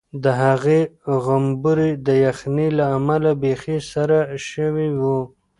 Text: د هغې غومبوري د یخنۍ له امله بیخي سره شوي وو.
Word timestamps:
د 0.23 0.25
هغې 0.43 0.79
غومبوري 1.23 1.91
د 2.07 2.09
یخنۍ 2.25 2.69
له 2.77 2.85
امله 2.97 3.31
بیخي 3.43 3.77
سره 3.91 4.17
شوي 4.49 4.89
وو. 5.01 5.19